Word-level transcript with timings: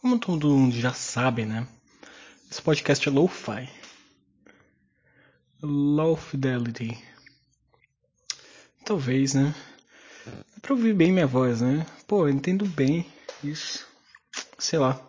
Como 0.00 0.18
todo 0.18 0.48
mundo 0.48 0.74
já 0.74 0.94
sabe, 0.94 1.44
né? 1.44 1.68
Esse 2.50 2.62
podcast 2.62 3.06
é 3.06 3.12
Lo-Fi. 3.12 3.68
Low 5.62 6.16
Fidelity. 6.16 6.98
Talvez, 8.82 9.34
né? 9.34 9.54
É 10.56 10.60
pra 10.60 10.72
ouvir 10.72 10.94
bem 10.94 11.12
minha 11.12 11.26
voz, 11.26 11.60
né? 11.60 11.86
Pô, 12.06 12.26
eu 12.26 12.32
entendo 12.32 12.64
bem 12.64 13.06
isso. 13.44 13.86
Sei 14.58 14.78
lá. 14.78 15.06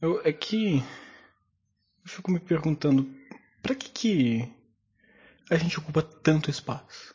Eu, 0.00 0.22
é 0.24 0.32
que. 0.32 0.78
Eu 2.02 2.08
fico 2.08 2.30
me 2.30 2.40
perguntando. 2.40 3.14
Pra 3.62 3.74
que 3.74 3.90
que. 3.90 4.54
A 5.50 5.56
gente 5.56 5.78
ocupa 5.78 6.00
tanto 6.00 6.50
espaço 6.50 7.14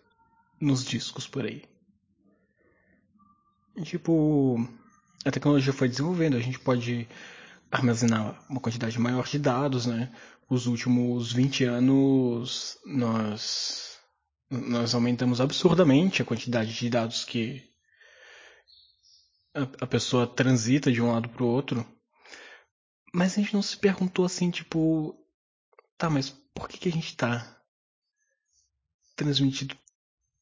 nos 0.59 0.85
discos 0.85 1.27
por 1.27 1.43
aí? 1.43 1.63
Tipo 3.83 4.69
a 5.23 5.31
tecnologia 5.31 5.73
foi 5.73 5.87
desenvolvendo, 5.87 6.35
a 6.35 6.41
gente 6.41 6.59
pode 6.59 7.07
armazenar 7.71 8.43
uma 8.49 8.59
quantidade 8.59 8.99
maior 8.99 9.27
de 9.27 9.39
dados, 9.39 9.85
né? 9.85 10.11
Os 10.49 10.67
últimos 10.67 11.31
20 11.31 11.63
anos 11.63 12.77
nós 12.85 13.91
nós 14.49 14.93
aumentamos 14.93 15.39
absurdamente 15.39 16.21
a 16.21 16.25
quantidade 16.25 16.73
de 16.73 16.89
dados 16.89 17.23
que 17.23 17.63
a, 19.55 19.61
a 19.83 19.87
pessoa 19.87 20.27
transita 20.27 20.91
de 20.91 21.01
um 21.01 21.11
lado 21.11 21.29
para 21.29 21.43
o 21.43 21.47
outro. 21.47 21.85
Mas 23.13 23.33
a 23.33 23.35
gente 23.41 23.53
não 23.53 23.61
se 23.61 23.77
perguntou 23.77 24.25
assim, 24.25 24.51
tipo, 24.51 25.15
tá, 25.97 26.09
mas 26.09 26.29
por 26.53 26.67
que, 26.67 26.77
que 26.77 26.89
a 26.89 26.91
gente 26.91 27.07
está 27.07 27.61
transmitindo 29.15 29.77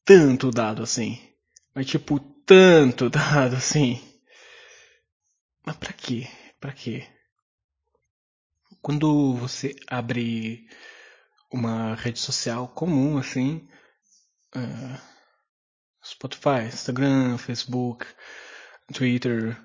tanto 0.04 0.50
dado 0.50 0.82
assim? 0.82 1.20
Mas 1.72 1.86
tipo, 1.86 2.18
tanto 2.44 3.08
dado 3.10 3.54
assim. 3.54 4.09
Quê? 6.10 6.26
Pra 6.58 6.72
quê? 6.72 7.06
Quando 8.82 9.32
você 9.36 9.76
abre 9.86 10.66
uma 11.52 11.94
rede 11.94 12.18
social 12.18 12.66
comum, 12.66 13.16
assim, 13.16 13.68
uh, 14.56 15.00
Spotify, 16.04 16.66
Instagram, 16.66 17.38
Facebook, 17.38 18.04
Twitter, 18.92 19.56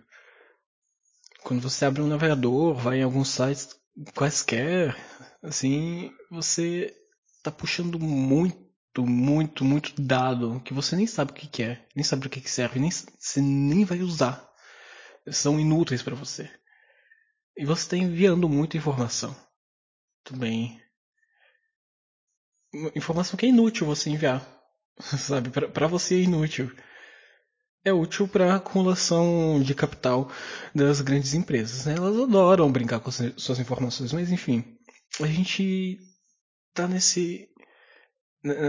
quando 1.41 1.63
você 1.63 1.83
abre 1.83 2.03
um 2.03 2.07
navegador, 2.07 2.75
vai 2.75 2.99
em 2.99 3.03
alguns 3.03 3.29
sites 3.29 3.75
quaisquer, 4.13 4.95
assim, 5.41 6.11
você 6.29 6.95
tá 7.41 7.49
puxando 7.49 7.99
muito, 7.99 9.03
muito, 9.03 9.65
muito 9.65 9.99
dado 9.99 10.61
que 10.61 10.75
você 10.75 10.95
nem 10.95 11.07
sabe 11.07 11.31
o 11.31 11.33
que, 11.33 11.47
que 11.47 11.63
é, 11.63 11.87
nem 11.95 12.03
sabe 12.03 12.27
o 12.27 12.29
que, 12.29 12.39
que 12.39 12.51
serve, 12.51 12.79
nem, 12.79 12.91
você 12.91 13.41
nem 13.41 13.83
vai 13.83 14.01
usar 14.01 14.53
são 15.31 15.59
inúteis 15.59 16.01
para 16.01 16.15
você. 16.15 16.49
E 17.57 17.65
você 17.65 17.83
está 17.83 17.97
enviando 17.97 18.49
muita 18.49 18.77
informação. 18.77 19.35
Também. 20.23 20.81
Informação 22.95 23.37
que 23.37 23.45
é 23.45 23.49
inútil 23.49 23.87
você 23.87 24.09
enviar. 24.09 24.45
Sabe? 24.99 25.49
Para 25.49 25.87
você 25.87 26.15
é 26.15 26.19
inútil. 26.19 26.71
É 27.83 27.93
útil 27.93 28.27
para 28.27 28.55
acumulação 28.55 29.61
de 29.61 29.75
capital 29.75 30.29
das 30.73 31.01
grandes 31.01 31.33
empresas. 31.33 31.85
Né? 31.85 31.95
Elas 31.95 32.19
adoram 32.19 32.71
brincar 32.71 32.99
com 32.99 33.11
suas 33.11 33.59
informações, 33.59 34.11
mas 34.11 34.31
enfim. 34.31 34.77
A 35.21 35.27
gente 35.27 35.99
tá 36.73 36.87
nesse 36.87 37.49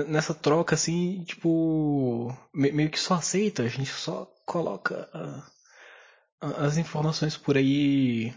nessa 0.08 0.32
troca 0.32 0.74
assim, 0.74 1.22
tipo, 1.24 2.34
meio 2.54 2.90
que 2.90 2.98
só 2.98 3.14
aceita, 3.14 3.62
a 3.62 3.68
gente 3.68 3.90
só 3.90 4.24
coloca 4.46 5.06
as 6.40 6.76
informações 6.76 7.36
por 7.36 7.56
aí 7.56 8.34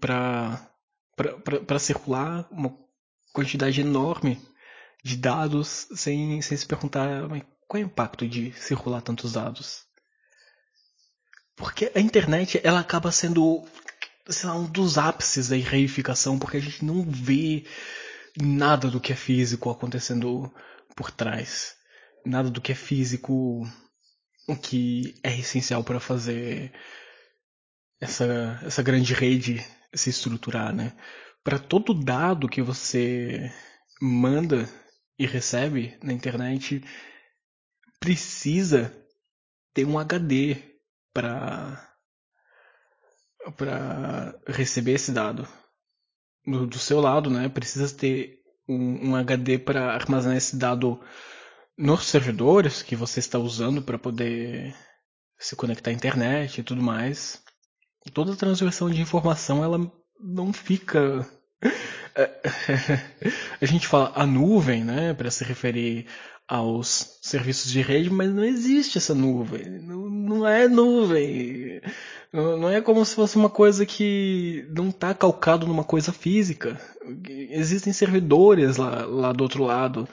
para 0.00 0.66
para 1.66 1.78
circular 1.78 2.48
uma 2.50 2.74
quantidade 3.32 3.80
enorme 3.80 4.40
de 5.04 5.16
dados 5.16 5.86
sem, 5.94 6.40
sem 6.40 6.56
se 6.56 6.66
perguntar 6.66 7.28
qual 7.68 7.80
é 7.80 7.84
o 7.84 7.86
impacto 7.86 8.26
de 8.26 8.52
circular 8.52 9.02
tantos 9.02 9.32
dados. 9.32 9.84
Porque 11.56 11.92
a 11.94 12.00
internet 12.00 12.60
ela 12.64 12.80
acaba 12.80 13.12
sendo 13.12 13.66
sei 14.28 14.48
lá, 14.48 14.54
um 14.54 14.66
dos 14.66 14.98
ápices 14.98 15.48
da 15.48 15.56
reificação, 15.56 16.38
porque 16.38 16.56
a 16.56 16.60
gente 16.60 16.84
não 16.84 17.02
vê 17.02 17.64
nada 18.40 18.88
do 18.88 19.00
que 19.00 19.12
é 19.12 19.16
físico 19.16 19.70
acontecendo 19.70 20.52
por 20.94 21.10
trás. 21.10 21.76
Nada 22.24 22.50
do 22.50 22.60
que 22.60 22.72
é 22.72 22.74
físico 22.74 23.66
o 24.50 24.56
que 24.56 25.14
é 25.22 25.38
essencial 25.38 25.84
para 25.84 26.00
fazer 26.00 26.72
essa, 28.00 28.60
essa 28.64 28.82
grande 28.82 29.14
rede 29.14 29.64
se 29.94 30.10
estruturar, 30.10 30.74
né? 30.74 30.92
Para 31.44 31.56
todo 31.56 31.94
dado 31.94 32.48
que 32.48 32.60
você 32.60 33.52
manda 34.02 34.68
e 35.16 35.24
recebe 35.24 35.96
na 36.02 36.12
internet, 36.12 36.82
precisa 38.00 38.92
ter 39.72 39.84
um 39.84 39.98
HD 39.98 40.56
para 41.12 41.86
para 43.56 44.38
receber 44.46 44.92
esse 44.92 45.12
dado. 45.12 45.48
Do, 46.44 46.66
do, 46.66 46.78
seu 46.78 47.00
lado, 47.00 47.30
né? 47.30 47.48
Precisa 47.48 47.94
ter 47.94 48.40
um, 48.68 49.10
um 49.10 49.16
HD 49.16 49.58
para 49.58 49.94
armazenar 49.94 50.36
esse 50.36 50.56
dado 50.56 51.00
nos 51.80 52.04
servidores 52.04 52.82
que 52.82 52.94
você 52.94 53.20
está 53.20 53.38
usando 53.38 53.80
para 53.80 53.98
poder 53.98 54.74
se 55.38 55.56
conectar 55.56 55.90
à 55.90 55.94
internet 55.94 56.60
e 56.60 56.62
tudo 56.62 56.82
mais, 56.82 57.42
toda 58.12 58.36
transversão 58.36 58.90
de 58.90 59.00
informação 59.00 59.64
ela 59.64 59.90
não 60.20 60.52
fica 60.52 61.26
a 63.60 63.64
gente 63.66 63.86
fala 63.86 64.12
a 64.14 64.26
nuvem, 64.26 64.84
né, 64.84 65.14
para 65.14 65.30
se 65.30 65.42
referir 65.42 66.06
aos 66.46 67.18
serviços 67.22 67.70
de 67.70 67.80
rede, 67.80 68.10
mas 68.10 68.28
não 68.30 68.44
existe 68.44 68.98
essa 68.98 69.14
nuvem. 69.14 69.64
Não, 69.80 70.10
não 70.10 70.46
é 70.46 70.66
nuvem. 70.66 71.80
Não, 72.32 72.58
não, 72.58 72.68
é 72.68 72.80
como 72.80 73.04
se 73.04 73.14
fosse 73.14 73.36
uma 73.36 73.48
coisa 73.48 73.86
que 73.86 74.66
não 74.76 74.88
está 74.88 75.14
calcado 75.14 75.66
numa 75.66 75.84
coisa 75.84 76.12
física. 76.12 76.78
Existem 77.28 77.92
servidores 77.92 78.76
lá, 78.76 79.06
lá 79.06 79.32
do 79.32 79.42
outro 79.44 79.62
lado 79.62 80.08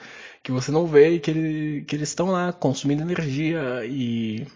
que 0.48 0.52
você 0.52 0.70
não 0.72 0.86
vê 0.86 1.10
e 1.10 1.20
que, 1.20 1.30
ele, 1.30 1.84
que 1.84 1.94
eles 1.94 2.08
estão 2.08 2.30
lá 2.30 2.54
consumindo 2.54 3.02
energia 3.02 3.84
e 3.84 4.46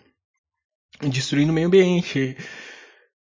destruindo 1.03 1.53
o 1.53 1.55
meio 1.55 1.67
ambiente 1.67 2.35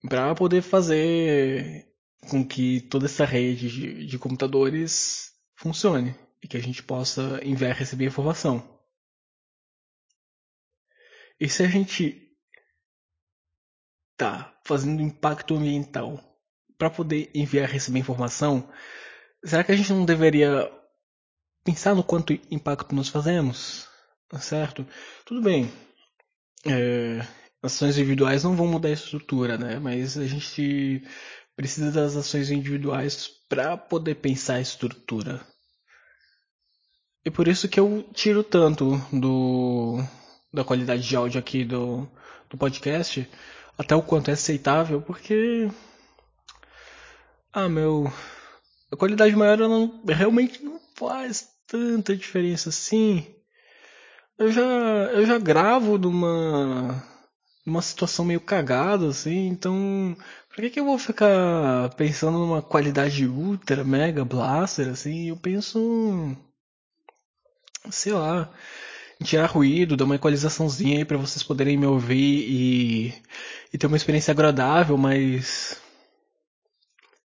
para 0.08 0.36
poder 0.36 0.62
fazer 0.62 1.88
com 2.30 2.48
que 2.48 2.82
toda 2.82 3.08
essa 3.08 3.26
rede 3.26 3.70
de, 3.70 4.06
de, 4.06 4.20
computadores 4.20 5.32
funcione 5.56 6.16
e 6.44 6.48
que 6.48 6.58
a 6.58 6.60
gente 6.60 6.84
possa 6.84 7.40
enviar 7.44 7.72
e 7.72 7.80
receber 7.80 8.06
informação. 8.06 8.80
E 11.40 11.50
se 11.50 11.64
a 11.64 11.68
gente 11.68 12.38
tá 14.16 14.56
fazendo 14.64 15.02
impacto 15.02 15.56
ambiental 15.56 16.24
para 16.78 16.92
poder 16.92 17.32
enviar 17.34 17.68
e 17.68 17.74
receber 17.74 17.98
informação, 17.98 18.72
será 19.44 19.64
que 19.64 19.72
a 19.72 19.76
gente 19.76 19.92
não 19.92 20.06
deveria 20.06 20.79
pensar 21.64 21.96
no 21.96 22.04
quanto 22.04 22.34
impacto 22.52 22.96
nós 22.96 23.10
fazemos, 23.10 23.88
tá 24.28 24.40
certo? 24.40 24.86
Tudo 25.26 25.42
bem, 25.42 25.72
é, 26.66 27.26
ações 27.62 27.98
individuais 27.98 28.44
não 28.44 28.56
vão 28.56 28.68
mudar 28.68 28.90
a 28.90 28.94
estrutura, 28.94 29.58
né? 29.58 29.80
Mas 29.80 30.18
a 30.18 30.26
gente 30.26 31.04
precisa 31.56 31.92
das 31.92 32.16
ações 32.16 32.50
individuais 32.50 33.30
para 33.50 33.78
poder 33.78 34.16
pensar 34.16 34.56
a 34.56 34.62
estrutura. 34.62 35.46
E 37.26 37.30
por 37.30 37.48
isso 37.48 37.68
que 37.68 37.80
eu 37.80 38.08
tiro 38.14 38.44
tanto 38.44 38.98
do 39.12 39.98
da 40.52 40.64
qualidade 40.64 41.08
de 41.08 41.16
áudio 41.16 41.40
aqui 41.40 41.64
do, 41.64 42.08
do 42.50 42.58
podcast, 42.58 43.30
até 43.78 43.96
o 43.96 44.02
quanto 44.02 44.30
é 44.30 44.34
aceitável, 44.34 45.02
porque 45.02 45.70
ah, 47.54 47.70
meu, 47.70 48.12
a 48.92 48.96
qualidade 48.96 49.36
maior 49.36 49.58
não, 49.58 50.02
realmente 50.08 50.64
não 50.64 50.80
faz 50.96 51.50
tanta 51.70 52.16
diferença 52.16 52.70
assim. 52.70 53.26
Eu 54.38 54.52
já, 54.52 54.62
eu 54.62 55.26
já 55.26 55.38
gravo 55.38 55.98
numa, 55.98 57.04
numa 57.66 57.82
situação 57.82 58.26
meio 58.26 58.42
cagada, 58.42 59.08
assim, 59.10 59.48
então. 59.48 60.16
Por 60.50 60.62
que, 60.62 60.70
que 60.72 60.80
eu 60.80 60.86
vou 60.86 60.98
ficar 60.98 61.90
pensando 61.96 62.40
numa 62.40 62.62
qualidade 62.62 63.26
ultra, 63.28 63.84
mega 63.84 64.26
blaster, 64.26 64.90
assim? 64.90 65.30
Eu 65.30 65.38
penso. 65.38 66.36
Sei 67.90 68.14
lá. 68.14 68.52
Tirar 69.24 69.48
ruído, 69.48 69.98
dar 69.98 70.06
uma 70.06 70.16
equalizaçãozinha 70.16 71.00
aí 71.00 71.06
pra 71.06 71.18
vocês 71.18 71.44
poderem 71.44 71.78
me 71.78 71.86
ouvir 71.86 72.46
e, 72.50 73.14
e 73.74 73.78
ter 73.78 73.88
uma 73.88 73.98
experiência 73.98 74.32
agradável, 74.32 74.98
mas 74.98 75.78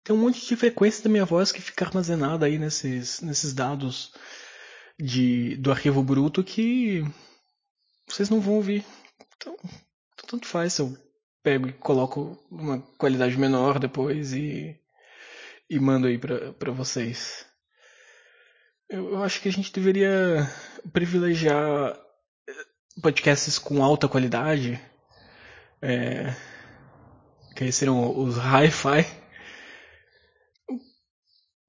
tem 0.04 0.16
um 0.16 0.20
monte 0.20 0.46
de 0.46 0.56
frequência 0.56 1.04
da 1.04 1.10
minha 1.10 1.26
voz 1.26 1.52
que 1.52 1.62
fica 1.62 1.86
armazenada 1.86 2.46
aí 2.46 2.58
nesses, 2.58 3.22
nesses 3.22 3.54
dados 3.54 4.14
de, 5.00 5.56
do 5.58 5.72
arquivo 5.72 6.04
bruto 6.04 6.44
que 6.44 7.04
vocês 8.08 8.30
não 8.30 8.42
vão 8.42 8.56
ouvir. 8.56 8.86
Então, 9.38 9.56
tanto 10.28 10.48
faz 10.48 10.74
se 10.74 10.82
eu 10.82 10.98
pego 11.42 11.68
e 11.68 11.74
coloco 11.74 12.38
uma 12.52 12.80
qualidade 12.98 13.38
menor 13.38 13.80
depois 13.80 14.34
e, 14.34 14.78
e 15.70 15.80
mando 15.80 16.08
aí 16.08 16.18
para 16.18 16.72
vocês. 16.72 17.46
Eu, 18.90 19.12
eu 19.12 19.24
acho 19.24 19.42
que 19.42 19.50
a 19.50 19.52
gente 19.52 19.72
deveria 19.72 20.50
privilegiar 20.92 21.98
podcasts 23.02 23.58
com 23.58 23.84
alta 23.84 24.08
qualidade, 24.08 24.80
é, 25.82 26.36
que 27.56 27.72
serão 27.72 28.18
os 28.18 28.38
hi-fi, 28.38 29.23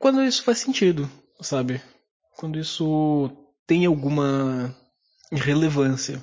quando 0.05 0.23
isso 0.23 0.45
faz 0.45 0.59
sentido, 0.59 1.11
sabe? 1.41 1.81
Quando 2.37 2.59
isso 2.59 3.31
tem 3.67 3.87
alguma 3.87 4.77
relevância. 5.33 6.23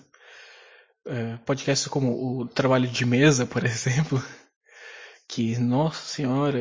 É, 1.03 1.37
podcasts 1.37 1.87
como 1.87 2.41
o 2.41 2.47
Trabalho 2.47 2.87
de 2.87 3.03
Mesa, 3.07 3.43
por 3.43 3.63
exemplo, 3.65 4.23
que, 5.27 5.57
nossa 5.57 5.99
senhora, 5.99 6.59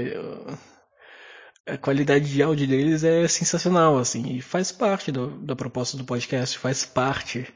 a 1.66 1.76
qualidade 1.76 2.32
de 2.32 2.42
áudio 2.42 2.66
deles 2.66 3.04
é 3.04 3.28
sensacional, 3.28 3.98
assim, 3.98 4.36
e 4.36 4.40
faz 4.40 4.72
parte 4.72 5.12
do, 5.12 5.44
da 5.44 5.54
proposta 5.54 5.98
do 5.98 6.04
podcast, 6.04 6.56
faz 6.56 6.86
parte 6.86 7.46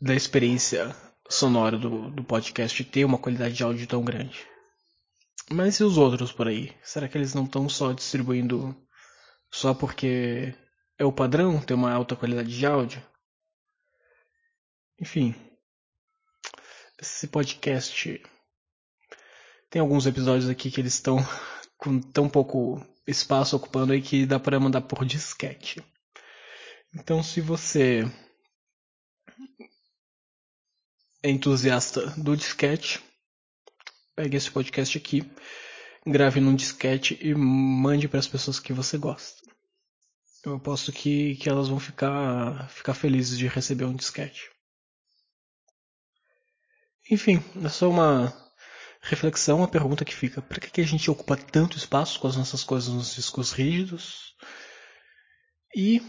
da 0.00 0.16
experiência 0.16 0.92
sonora 1.30 1.78
do, 1.78 2.10
do 2.10 2.24
podcast 2.24 2.82
ter 2.82 3.04
uma 3.04 3.18
qualidade 3.18 3.54
de 3.54 3.62
áudio 3.62 3.86
tão 3.86 4.02
grande. 4.02 4.44
Mas 5.48 5.76
e 5.76 5.84
os 5.84 5.96
outros 5.96 6.32
por 6.32 6.48
aí? 6.48 6.72
Será 6.82 7.06
que 7.06 7.16
eles 7.16 7.34
não 7.34 7.44
estão 7.44 7.68
só 7.68 7.92
distribuindo 7.92 8.76
só 9.50 9.74
porque 9.74 10.54
é 10.98 11.04
o 11.04 11.12
padrão 11.12 11.60
ter 11.60 11.74
uma 11.74 11.92
alta 11.92 12.16
qualidade 12.16 12.56
de 12.56 12.66
áudio? 12.66 13.04
Enfim, 15.00 15.34
esse 17.00 17.28
podcast 17.28 18.22
tem 19.68 19.80
alguns 19.80 20.06
episódios 20.06 20.48
aqui 20.48 20.70
que 20.70 20.80
eles 20.80 20.94
estão 20.94 21.18
com 21.76 22.00
tão 22.00 22.28
pouco 22.28 22.84
espaço 23.06 23.56
ocupando 23.56 23.92
aí 23.92 24.00
que 24.00 24.24
dá 24.24 24.40
para 24.40 24.58
mandar 24.58 24.80
por 24.82 25.04
disquete. 25.04 25.84
Então, 26.94 27.22
se 27.22 27.40
você 27.40 28.10
é 31.22 31.28
entusiasta 31.28 32.06
do 32.16 32.36
disquete, 32.36 33.02
pegue 34.14 34.36
esse 34.36 34.50
podcast 34.50 34.96
aqui, 34.96 35.30
grave 36.06 36.40
num 36.40 36.54
disquete 36.54 37.18
e 37.20 37.34
mande 37.34 38.08
para 38.08 38.20
as 38.20 38.28
pessoas 38.28 38.60
que 38.60 38.72
você 38.72 38.96
gosta. 38.96 39.42
Eu 40.44 40.54
aposto 40.54 40.92
que, 40.92 41.34
que 41.36 41.48
elas 41.48 41.68
vão 41.68 41.80
ficar, 41.80 42.68
ficar 42.70 42.94
felizes 42.94 43.36
de 43.36 43.48
receber 43.48 43.84
um 43.84 43.96
disquete. 43.96 44.48
Enfim, 47.10 47.42
é 47.64 47.68
só 47.68 47.90
uma 47.90 48.32
reflexão, 49.00 49.58
uma 49.58 49.68
pergunta 49.68 50.04
que 50.04 50.14
fica: 50.14 50.40
para 50.40 50.60
que, 50.60 50.70
que 50.70 50.80
a 50.80 50.86
gente 50.86 51.10
ocupa 51.10 51.36
tanto 51.36 51.76
espaço 51.76 52.20
com 52.20 52.28
as 52.28 52.36
nossas 52.36 52.62
coisas 52.62 52.94
nos 52.94 53.14
discos 53.14 53.50
rígidos? 53.50 54.36
E 55.74 56.00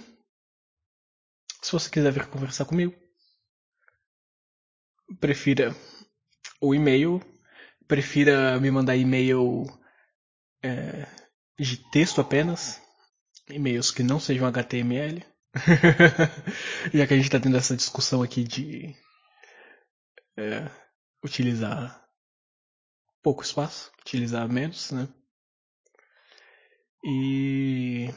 se 1.63 1.71
você 1.71 1.89
quiser 1.89 2.11
vir 2.11 2.27
conversar 2.27 2.65
comigo, 2.65 2.95
prefira 5.19 5.75
o 6.61 6.73
e-mail, 6.75 7.19
prefira 7.87 8.59
me 8.59 8.69
mandar 8.69 8.95
e-mail 8.95 9.65
é, 10.67 11.07
de 11.59 11.77
texto 11.89 12.21
apenas, 12.21 12.81
e-mails 13.49 13.91
que 13.91 14.03
não 14.03 14.19
sejam 14.19 14.47
HTML, 14.47 15.25
já 16.93 17.07
que 17.07 17.13
a 17.13 17.17
gente 17.17 17.25
está 17.25 17.39
tendo 17.39 17.57
essa 17.57 17.75
discussão 17.75 18.21
aqui 18.21 18.43
de 18.43 18.95
é, 20.37 20.69
utilizar 21.23 22.05
pouco 23.23 23.43
espaço, 23.43 23.91
utilizar 24.01 24.47
menos, 24.47 24.91
né? 24.91 25.07
E 27.03 28.09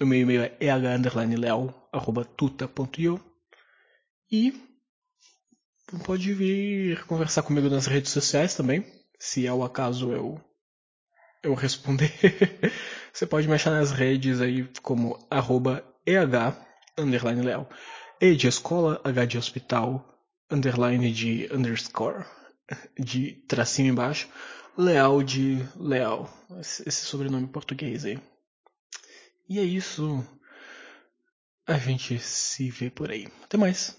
o 0.00 0.06
meu 0.06 0.20
e-mail 0.20 0.42
é 0.42 0.56
eh_leal@tuta.io 0.60 1.74
e 4.30 4.52
pode 6.04 6.32
vir 6.34 7.04
conversar 7.06 7.42
comigo 7.42 7.68
nas 7.68 7.86
redes 7.86 8.10
sociais 8.10 8.54
também, 8.56 8.84
se 9.18 9.46
ao 9.46 9.62
acaso 9.62 10.12
eu 10.12 10.40
eu 11.44 11.54
responder. 11.54 12.12
Você 13.12 13.26
pode 13.26 13.46
me 13.46 13.54
achar 13.54 13.70
nas 13.70 13.92
redes 13.92 14.40
aí 14.40 14.68
como 14.82 15.18
arroba 15.30 15.84
EH 16.06 16.56
underline 16.98 17.42
Leal. 17.42 17.68
E 18.20 18.34
de 18.34 18.48
escola, 18.48 19.00
H 19.04 19.24
de 19.26 19.38
hospital, 19.38 20.04
underline 20.50 21.12
de 21.12 21.48
underscore, 21.52 22.24
de 22.98 23.32
tracinho 23.46 23.90
embaixo, 23.90 24.28
Leal 24.76 25.22
de 25.22 25.58
Leal. 25.76 26.32
Esse 26.58 27.04
sobrenome 27.04 27.46
português 27.46 28.04
aí. 28.04 28.18
E 29.48 29.58
é 29.58 29.62
isso. 29.62 30.24
A 31.66 31.78
gente 31.78 32.18
se 32.18 32.70
vê 32.70 32.90
por 32.90 33.10
aí. 33.10 33.28
Até 33.44 33.56
mais. 33.56 33.92